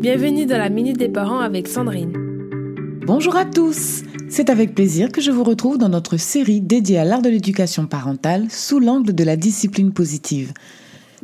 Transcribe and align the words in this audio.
Bienvenue 0.00 0.46
dans 0.46 0.56
la 0.56 0.70
Minute 0.70 0.96
des 0.96 1.10
Parents 1.10 1.40
avec 1.40 1.68
Sandrine. 1.68 2.14
Bonjour 3.06 3.36
à 3.36 3.44
tous 3.44 4.02
C'est 4.30 4.48
avec 4.48 4.74
plaisir 4.74 5.12
que 5.12 5.20
je 5.20 5.30
vous 5.30 5.44
retrouve 5.44 5.76
dans 5.76 5.90
notre 5.90 6.16
série 6.16 6.62
dédiée 6.62 6.96
à 6.96 7.04
l'art 7.04 7.20
de 7.20 7.28
l'éducation 7.28 7.84
parentale 7.84 8.46
sous 8.48 8.80
l'angle 8.80 9.14
de 9.14 9.24
la 9.24 9.36
discipline 9.36 9.92
positive. 9.92 10.54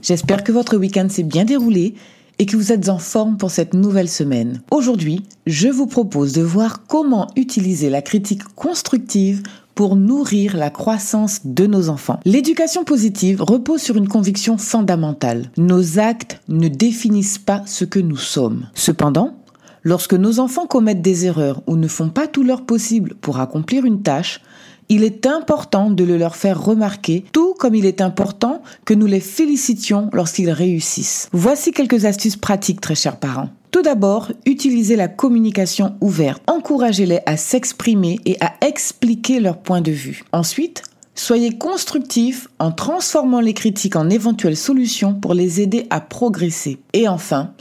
J'espère 0.02 0.44
que 0.44 0.52
votre 0.52 0.76
week-end 0.76 1.08
s'est 1.08 1.22
bien 1.22 1.46
déroulé 1.46 1.94
et 2.38 2.46
que 2.46 2.56
vous 2.56 2.72
êtes 2.72 2.88
en 2.88 2.98
forme 2.98 3.36
pour 3.36 3.50
cette 3.50 3.74
nouvelle 3.74 4.08
semaine. 4.08 4.60
Aujourd'hui, 4.70 5.22
je 5.46 5.68
vous 5.68 5.86
propose 5.86 6.32
de 6.32 6.42
voir 6.42 6.86
comment 6.86 7.28
utiliser 7.36 7.90
la 7.90 8.02
critique 8.02 8.44
constructive 8.54 9.42
pour 9.74 9.94
nourrir 9.94 10.56
la 10.56 10.70
croissance 10.70 11.40
de 11.44 11.66
nos 11.66 11.90
enfants. 11.90 12.18
L'éducation 12.24 12.82
positive 12.84 13.42
repose 13.42 13.82
sur 13.82 13.96
une 13.96 14.08
conviction 14.08 14.56
fondamentale. 14.56 15.50
Nos 15.58 15.98
actes 15.98 16.40
ne 16.48 16.68
définissent 16.68 17.38
pas 17.38 17.62
ce 17.66 17.84
que 17.84 18.00
nous 18.00 18.16
sommes. 18.16 18.66
Cependant, 18.74 19.36
lorsque 19.84 20.14
nos 20.14 20.40
enfants 20.40 20.66
commettent 20.66 21.02
des 21.02 21.26
erreurs 21.26 21.62
ou 21.66 21.76
ne 21.76 21.88
font 21.88 22.08
pas 22.08 22.26
tout 22.26 22.42
leur 22.42 22.64
possible 22.64 23.14
pour 23.20 23.38
accomplir 23.38 23.84
une 23.84 24.02
tâche, 24.02 24.40
il 24.88 25.04
est 25.04 25.26
important 25.26 25.90
de 25.90 26.04
le 26.04 26.16
leur 26.16 26.36
faire 26.36 26.62
remarquer, 26.62 27.24
tout 27.32 27.54
comme 27.58 27.74
il 27.74 27.86
est 27.86 28.00
important 28.00 28.62
que 28.84 28.94
nous 28.94 29.06
les 29.06 29.20
félicitions 29.20 30.08
lorsqu'ils 30.12 30.50
réussissent. 30.50 31.28
Voici 31.32 31.72
quelques 31.72 32.04
astuces 32.04 32.36
pratiques, 32.36 32.80
très 32.80 32.94
chers 32.94 33.16
parents. 33.16 33.48
Tout 33.70 33.82
d'abord, 33.82 34.32
utilisez 34.46 34.96
la 34.96 35.08
communication 35.08 35.96
ouverte. 36.00 36.42
Encouragez-les 36.46 37.20
à 37.26 37.36
s'exprimer 37.36 38.20
et 38.24 38.36
à 38.40 38.54
expliquer 38.66 39.40
leur 39.40 39.58
point 39.58 39.80
de 39.80 39.90
vue. 39.90 40.24
Ensuite, 40.32 40.82
soyez 41.14 41.58
constructifs 41.58 42.48
en 42.58 42.72
transformant 42.72 43.40
les 43.40 43.54
critiques 43.54 43.96
en 43.96 44.08
éventuelles 44.08 44.56
solutions 44.56 45.14
pour 45.14 45.34
les 45.34 45.60
aider 45.60 45.86
à 45.90 46.00
progresser. 46.00 46.78
Et 46.92 47.08
enfin, 47.08 47.52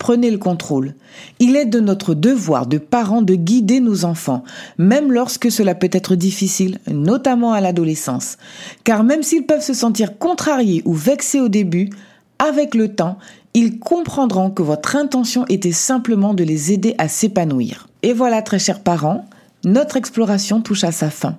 prenez 0.00 0.30
le 0.30 0.38
contrôle. 0.38 0.94
Il 1.38 1.54
est 1.54 1.66
de 1.66 1.78
notre 1.78 2.14
devoir 2.14 2.66
de 2.66 2.78
parents 2.78 3.22
de 3.22 3.34
guider 3.34 3.80
nos 3.80 4.04
enfants, 4.04 4.42
même 4.78 5.12
lorsque 5.12 5.52
cela 5.52 5.76
peut 5.76 5.90
être 5.92 6.16
difficile, 6.16 6.78
notamment 6.90 7.52
à 7.52 7.60
l'adolescence. 7.60 8.38
Car 8.82 9.04
même 9.04 9.22
s'ils 9.22 9.46
peuvent 9.46 9.62
se 9.62 9.74
sentir 9.74 10.18
contrariés 10.18 10.82
ou 10.86 10.94
vexés 10.94 11.38
au 11.38 11.48
début, 11.48 11.90
avec 12.38 12.74
le 12.74 12.88
temps, 12.88 13.18
ils 13.52 13.78
comprendront 13.78 14.50
que 14.50 14.62
votre 14.62 14.96
intention 14.96 15.44
était 15.48 15.70
simplement 15.70 16.32
de 16.32 16.44
les 16.44 16.72
aider 16.72 16.94
à 16.96 17.06
s'épanouir. 17.06 17.86
Et 18.02 18.14
voilà, 18.14 18.40
très 18.40 18.58
chers 18.58 18.80
parents, 18.80 19.26
notre 19.64 19.98
exploration 19.98 20.62
touche 20.62 20.84
à 20.84 20.92
sa 20.92 21.10
fin. 21.10 21.36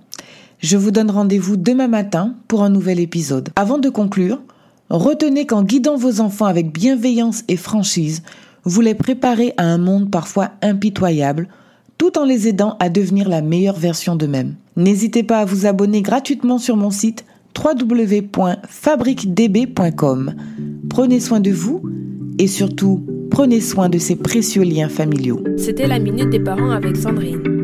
Je 0.60 0.78
vous 0.78 0.92
donne 0.92 1.10
rendez-vous 1.10 1.58
demain 1.58 1.88
matin 1.88 2.36
pour 2.48 2.62
un 2.62 2.70
nouvel 2.70 3.00
épisode. 3.00 3.50
Avant 3.56 3.80
de 3.80 3.90
conclure, 3.90 4.40
retenez 4.92 5.48
qu'en 5.48 5.64
guidant 5.64 5.96
vos 5.96 6.22
enfants 6.22 6.46
avec 6.46 6.72
bienveillance 6.72 7.44
et 7.48 7.58
franchise, 7.58 8.22
vous 8.64 8.82
les 8.82 8.96
préparez 8.96 9.54
à 9.58 9.66
un 9.66 9.78
monde 9.78 10.12
parfois 10.12 10.52
impitoyable, 10.62 11.48
tout 11.98 12.18
en 12.18 12.24
les 12.26 12.48
aidant 12.48 12.78
à 12.80 12.90
devenir 12.90 13.30
la 13.30 13.42
meilleure 13.42 13.78
version 13.78 14.16
d'eux-mêmes. 14.16 14.56
N'hésitez 14.76 15.24
pas 15.24 15.40
à 15.40 15.46
vous 15.46 15.66
abonner 15.66 16.02
gratuitement 16.02 16.58
sur 16.58 16.76
mon 16.78 16.92
site 16.92 17.26
www.fabriquedb.com. 17.58 20.34
Prenez 20.90 21.20
soin 21.20 21.40
de 21.40 21.52
vous 21.52 21.82
et 22.40 22.48
surtout, 22.48 23.06
prenez 23.30 23.62
soin 23.62 23.90
de 23.90 23.98
ces 23.98 24.16
précieux 24.16 24.64
liens 24.64 24.90
familiaux. 24.90 25.44
C'était 25.58 25.88
la 25.88 26.00
Minute 26.00 26.30
des 26.30 26.40
Parents 26.40 26.72
avec 26.72 26.98
Sandrine. 26.98 27.61